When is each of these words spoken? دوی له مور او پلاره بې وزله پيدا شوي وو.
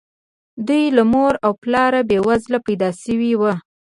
دوی 0.67 0.83
له 0.97 1.03
مور 1.13 1.33
او 1.45 1.51
پلاره 1.61 2.01
بې 2.09 2.19
وزله 2.27 2.59
پيدا 2.67 2.89
شوي 3.03 3.31
وو. 3.39 3.53